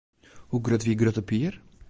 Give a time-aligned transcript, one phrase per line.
[0.47, 1.61] Hoe grut wie Grutte Pier?